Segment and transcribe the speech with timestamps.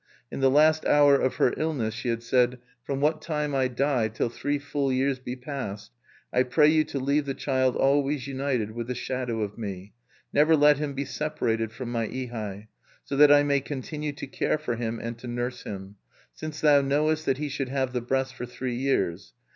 [0.31, 4.07] In the last hour of her illness she had said: "From what time I die
[4.07, 5.91] till three full years be past
[6.33, 9.93] I pray you to leave the child always united with the Shadow of me:
[10.33, 12.65] never let him be separated from my ihai,
[13.03, 15.97] so that I may continue to care for him and to nurse him
[16.33, 19.33] since thou knowest that he should have the breast for three years.